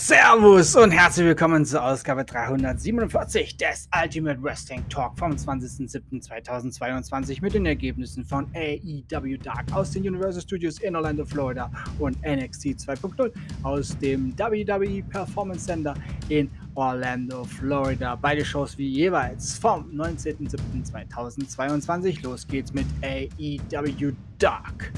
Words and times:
Servus 0.00 0.76
und 0.76 0.92
herzlich 0.92 1.26
willkommen 1.26 1.66
zur 1.66 1.82
Ausgabe 1.82 2.24
347 2.24 3.56
des 3.56 3.88
Ultimate 4.00 4.40
Wrestling 4.40 4.88
Talk 4.88 5.18
vom 5.18 5.32
20.07.2022 5.32 7.42
mit 7.42 7.54
den 7.54 7.66
Ergebnissen 7.66 8.24
von 8.24 8.46
AEW 8.54 9.38
Dark 9.42 9.64
aus 9.72 9.90
den 9.90 10.06
Universal 10.06 10.42
Studios 10.42 10.78
in 10.78 10.94
Orlando, 10.94 11.24
Florida 11.24 11.68
und 11.98 12.16
NXT 12.22 12.78
2.0 12.78 13.32
aus 13.64 13.98
dem 13.98 14.38
WWE 14.38 15.02
Performance 15.02 15.66
Center 15.66 15.94
in 16.28 16.48
Orlando, 16.76 17.42
Florida. 17.42 18.14
Beide 18.14 18.44
Shows 18.44 18.78
wie 18.78 18.86
jeweils 18.86 19.58
vom 19.58 19.90
19.07.2022. 19.90 22.22
Los 22.22 22.46
geht's 22.46 22.72
mit 22.72 22.86
AEW 23.02 24.12
Dark. 24.38 24.92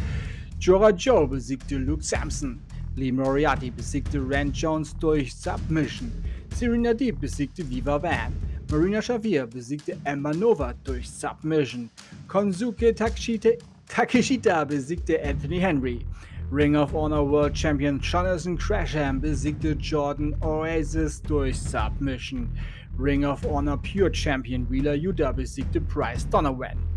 Jora 0.61 0.91
Joe 0.91 1.27
besiegte 1.27 1.79
Luke 1.79 2.03
Sampson. 2.03 2.61
Lee 2.97 3.13
Moriarty 3.13 3.71
besiegte 3.71 4.19
Rand 4.19 4.55
Jones 4.55 4.95
durch 4.99 5.35
Submission. 5.35 6.11
Serena 6.55 6.93
Deep 6.93 7.21
besiegte 7.21 7.63
Viva 7.65 8.03
Van. 8.03 8.33
Marina 8.71 9.01
Xavier 9.01 9.47
besiegte 9.47 9.97
Emma 10.05 10.33
Nova 10.33 10.75
durch 10.85 11.09
Submission. 11.09 11.91
Konsuke 12.29 12.95
Takeshita, 12.95 13.51
Takeshita 13.89 14.65
besiegte 14.65 15.23
Anthony 15.23 15.61
Henry. 15.61 16.05
Ring 16.51 16.75
of 16.75 16.93
Honor 16.95 17.25
World 17.25 17.55
Champion 17.55 18.01
Jonathan 18.01 18.59
Crasham 18.59 19.21
besiegte 19.21 19.77
Jordan 19.79 20.35
Oasis 20.43 21.23
durch 21.23 21.57
Submission. 21.57 22.51
Ring 22.99 23.25
of 23.25 23.47
Honor 23.47 23.77
Pure 23.77 24.11
Champion 24.11 24.67
Wheeler 24.69 24.95
Yuta 24.95 25.33
besiegte 25.33 25.81
Bryce 25.81 26.25
Donovan. 26.25 26.90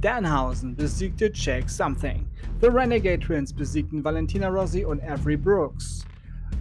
Danhausen 0.00 0.76
besiegte 0.76 1.30
Jake 1.32 1.68
Something. 1.68 2.26
The 2.60 2.68
Renegade 2.68 3.20
Twins 3.20 3.52
besiegten 3.52 4.04
Valentina 4.04 4.48
Rossi 4.48 4.84
und 4.84 5.02
Avery 5.02 5.36
Brooks. 5.36 6.04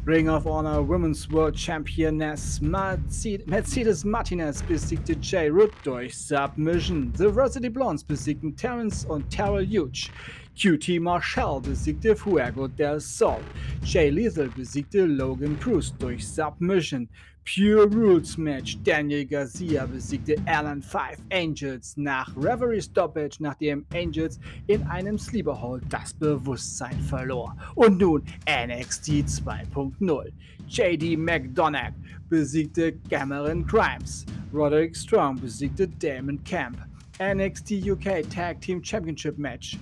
Ring 0.05 0.29
of 0.29 0.45
Honor 0.45 0.81
Women's 0.81 1.29
World 1.31 1.57
Championess 1.57 2.61
Mercedes 2.61 4.05
Martinez 4.05 4.61
besiegte 4.61 5.15
Jay 5.19 5.49
Root 5.49 5.73
durch 5.83 6.15
Submission. 6.15 7.11
The 7.17 7.27
Varsity 7.27 7.69
Blondes 7.69 8.03
besiegten 8.03 8.55
Terrence 8.55 9.03
und 9.05 9.29
Terrell 9.29 9.65
Huge. 9.65 10.11
QT 10.55 11.01
Marshall 11.01 11.59
besiegte 11.59 12.15
Fuego 12.15 12.67
del 12.67 13.01
Sol. 13.01 13.41
Jay 13.83 14.09
Lethal 14.09 14.49
besiegte 14.49 15.05
Logan 15.05 15.59
Cruz 15.59 15.93
durch 15.99 16.25
Submission. 16.25 17.09
Pure 17.43 17.87
Rules 17.93 18.37
Match. 18.37 18.77
Daniel 18.83 19.25
Garcia 19.25 19.85
besiegte 19.85 20.35
Alan 20.47 20.81
Five 20.81 21.19
Angels 21.29 21.95
nach 21.97 22.35
Reverie 22.37 22.81
Stoppage, 22.81 23.35
nachdem 23.39 23.85
Angels 23.93 24.39
in 24.67 24.81
einem 24.83 25.19
Sleeper 25.19 25.61
Hold 25.61 25.83
das 25.89 26.13
Bewusstsein 26.13 26.99
verlor. 27.01 27.55
Und 27.75 27.99
nun 27.99 28.23
NXT 28.47 29.25
2.0. 29.27 30.31
JD 30.69 31.17
McDonagh 31.17 31.93
besiegte 32.29 32.93
Cameron 33.09 33.67
Grimes. 33.67 34.25
Roderick 34.53 34.95
Strong 34.95 35.41
besiegte 35.41 35.87
Damon 35.99 36.41
Camp. 36.45 36.77
NXT 37.19 37.87
UK 37.87 38.27
Tag 38.29 38.61
Team 38.61 38.81
Championship 38.81 39.37
Match. 39.37 39.77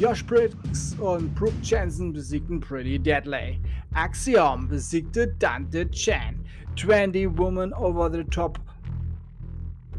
Josh 0.00 0.24
Briggs 0.24 0.96
und 0.98 1.34
Brooke 1.34 1.52
Jensen 1.62 2.14
besiegten 2.14 2.58
Pretty 2.58 2.98
Deadly. 2.98 3.60
Axiom 3.92 4.66
besiegte 4.66 5.28
Dante 5.38 5.90
Chan. 5.90 6.36
20 6.76 7.26
Woman 7.36 7.74
Over 7.74 8.10
the 8.10 8.24
Top 8.24 8.58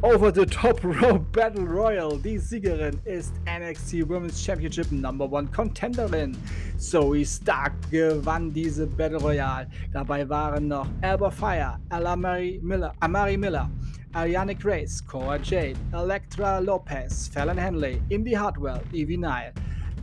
Over 0.01 0.31
the 0.34 0.47
Top 0.47 0.84
Rope 0.84 1.31
Battle 1.31 1.67
Royal. 1.67 2.17
Die 2.17 2.39
Siegerin 2.39 3.00
ist 3.06 3.35
NXT 3.45 4.09
Women's 4.09 4.44
Championship 4.44 4.91
Number 4.91 5.31
One 5.31 5.47
Contenderin. 5.51 6.35
Zoe 6.79 7.23
Stark 7.23 7.73
gewann 7.91 8.51
diese 8.51 8.88
Battle 8.88 9.19
Royale. 9.19 9.68
Dabei 9.94 10.28
waren 10.28 10.68
noch 10.69 10.88
Alba 11.03 11.29
Fire, 11.29 11.78
Amari 11.89 12.59
Miller, 12.63 12.91
Amari 13.01 13.38
Miller, 13.38 13.69
Ariane 14.16 14.56
Grace, 14.56 15.00
Cora 15.00 15.38
Jade, 15.38 15.78
Electra 15.94 16.57
Lopez, 16.57 17.28
Fallon 17.28 17.57
Henley, 17.57 18.01
Indy 18.09 18.33
Hartwell, 18.33 18.81
Evie 18.94 19.16
Nile. 19.16 19.53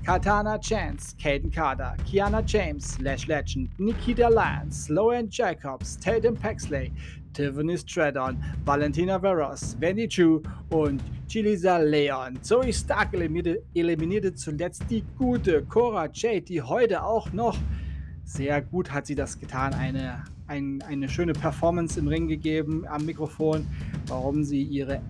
Katana 0.08 0.58
Chance, 0.58 1.14
Caden 1.18 1.52
Carter, 1.52 1.94
Kiana 2.06 2.42
James, 2.42 2.98
Lash 3.02 3.28
Legend, 3.28 3.68
Nikita 3.78 4.30
Lance, 4.30 4.88
Lauren 4.88 5.28
Jacobs, 5.28 5.96
Tatum 5.96 6.34
Paxley, 6.34 6.90
Tiffany 7.34 7.76
Stratton, 7.76 8.42
Valentina 8.64 9.20
Veros, 9.20 9.78
Wendy 9.78 10.08
Chu 10.08 10.42
und 10.70 11.02
Chilisa 11.28 11.76
Leon. 11.76 12.38
Zoe 12.40 12.72
Stark 12.72 13.12
eliminierte, 13.12 13.62
eliminierte 13.74 14.34
zuletzt 14.34 14.84
die 14.88 15.04
gute 15.18 15.62
Cora 15.64 16.08
Jade, 16.10 16.40
die 16.40 16.62
heute 16.62 17.02
auch 17.04 17.30
noch 17.34 17.58
sehr 18.24 18.62
gut 18.62 18.90
hat 18.90 19.06
sie 19.06 19.14
das 19.14 19.38
getan. 19.38 19.74
Eine, 19.74 20.24
ein, 20.46 20.82
eine 20.88 21.10
schöne 21.10 21.34
Performance 21.34 22.00
im 22.00 22.08
Ring 22.08 22.28
gegeben 22.28 22.86
am 22.88 23.04
Mikrofon, 23.04 23.66
warum 24.06 24.42
sie 24.42 24.62
ihre 24.62 25.02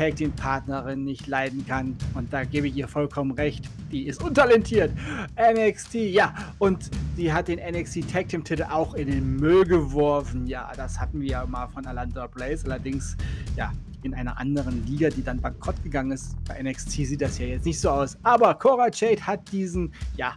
Ex-Tag 0.00 0.16
Team-Partnerin 0.16 1.04
nicht 1.04 1.26
leiden 1.26 1.66
kann. 1.66 1.94
Und 2.14 2.32
da 2.32 2.44
gebe 2.44 2.68
ich 2.68 2.74
ihr 2.74 2.88
vollkommen 2.88 3.32
recht. 3.32 3.68
Die 3.92 4.06
ist 4.06 4.22
untalentiert. 4.22 4.92
NXT, 5.36 5.94
ja. 5.94 6.34
Und 6.58 6.90
die 7.18 7.30
hat 7.30 7.48
den 7.48 7.58
NXT 7.58 8.10
Tag 8.10 8.28
Team-Titel 8.28 8.62
auch 8.62 8.94
in 8.94 9.10
den 9.10 9.36
Müll 9.36 9.64
geworfen. 9.64 10.46
Ja, 10.46 10.72
das 10.74 10.98
hatten 10.98 11.20
wir 11.20 11.28
ja 11.28 11.46
mal 11.46 11.66
von 11.68 11.84
Alanda 11.84 12.26
Blaze. 12.28 12.64
Allerdings, 12.64 13.16
ja, 13.56 13.72
in 14.02 14.14
einer 14.14 14.38
anderen 14.38 14.86
Liga, 14.86 15.10
die 15.10 15.22
dann 15.22 15.38
bankrott 15.38 15.82
gegangen 15.82 16.12
ist. 16.12 16.34
Bei 16.48 16.62
NXT 16.62 16.90
sieht 16.90 17.20
das 17.20 17.38
ja 17.38 17.46
jetzt 17.46 17.66
nicht 17.66 17.78
so 17.78 17.90
aus. 17.90 18.16
Aber 18.22 18.54
Cora 18.54 18.88
Jade 18.90 19.26
hat 19.26 19.52
diesen, 19.52 19.92
ja, 20.16 20.34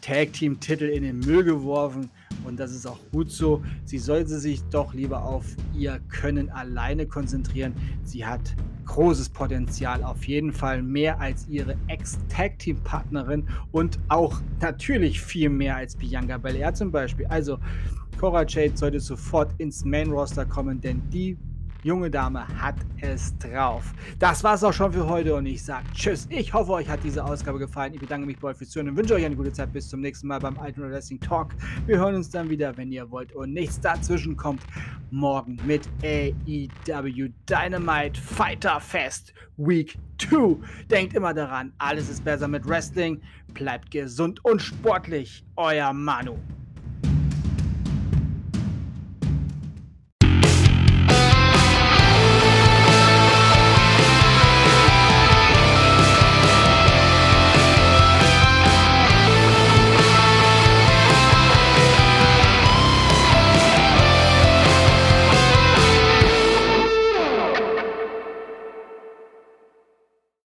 Tag 0.00 0.32
Team 0.32 0.60
Titel 0.60 0.84
in 0.84 1.02
den 1.02 1.18
Müll 1.20 1.44
geworfen 1.44 2.10
und 2.44 2.58
das 2.58 2.72
ist 2.72 2.86
auch 2.86 2.98
gut 3.12 3.30
so. 3.30 3.62
Sie 3.84 3.98
sollte 3.98 4.38
sich 4.38 4.62
doch 4.64 4.94
lieber 4.94 5.22
auf 5.22 5.44
ihr 5.74 6.00
Können 6.08 6.50
alleine 6.50 7.06
konzentrieren. 7.06 7.72
Sie 8.02 8.26
hat 8.26 8.40
großes 8.86 9.28
Potenzial, 9.30 10.02
auf 10.02 10.24
jeden 10.24 10.52
Fall 10.52 10.82
mehr 10.82 11.20
als 11.20 11.48
ihre 11.48 11.76
Ex-Tag 11.88 12.58
Team 12.58 12.76
Partnerin 12.82 13.48
und 13.70 13.98
auch 14.08 14.40
natürlich 14.60 15.20
viel 15.20 15.48
mehr 15.48 15.76
als 15.76 15.96
Bianca 15.96 16.38
Belair 16.38 16.74
zum 16.74 16.90
Beispiel. 16.90 17.26
Also 17.26 17.58
Cora 18.18 18.44
Jade 18.46 18.76
sollte 18.76 19.00
sofort 19.00 19.52
ins 19.58 19.84
Main 19.84 20.10
Roster 20.10 20.44
kommen, 20.46 20.80
denn 20.80 21.02
die 21.10 21.36
junge 21.82 22.10
Dame 22.10 22.46
hat 22.60 22.76
es 23.00 23.36
drauf. 23.38 23.92
Das 24.18 24.44
war's 24.44 24.62
auch 24.62 24.72
schon 24.72 24.92
für 24.92 25.06
heute 25.08 25.34
und 25.34 25.46
ich 25.46 25.62
sage 25.62 25.84
Tschüss. 25.92 26.26
Ich 26.30 26.52
hoffe, 26.54 26.72
euch 26.72 26.88
hat 26.88 27.00
diese 27.02 27.24
Ausgabe 27.24 27.58
gefallen. 27.58 27.94
Ich 27.94 28.00
bedanke 28.00 28.26
mich 28.26 28.38
bei 28.38 28.48
euch 28.48 28.56
fürs 28.56 28.70
Zuhören 28.70 28.90
und 28.90 28.96
wünsche 28.96 29.14
euch 29.14 29.24
eine 29.24 29.34
gute 29.34 29.52
Zeit. 29.52 29.72
Bis 29.72 29.88
zum 29.88 30.00
nächsten 30.00 30.28
Mal 30.28 30.38
beim 30.38 30.56
Ultimate 30.56 30.92
Wrestling 30.92 31.20
Talk. 31.20 31.50
Wir 31.86 31.98
hören 31.98 32.14
uns 32.14 32.30
dann 32.30 32.48
wieder, 32.48 32.76
wenn 32.76 32.92
ihr 32.92 33.10
wollt 33.10 33.32
und 33.32 33.52
nichts 33.52 33.80
dazwischen 33.80 34.36
kommt. 34.36 34.62
Morgen 35.10 35.58
mit 35.66 35.88
AEW 36.02 37.28
Dynamite 37.48 38.20
Fighter 38.20 38.80
Fest 38.80 39.34
Week 39.56 39.98
2. 40.18 40.56
Denkt 40.90 41.14
immer 41.14 41.34
daran, 41.34 41.72
alles 41.78 42.08
ist 42.08 42.24
besser 42.24 42.48
mit 42.48 42.66
Wrestling. 42.66 43.20
Bleibt 43.52 43.90
gesund 43.90 44.42
und 44.44 44.62
sportlich. 44.62 45.44
Euer 45.56 45.92
Manu. 45.92 46.38